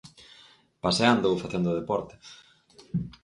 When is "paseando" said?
0.83-1.25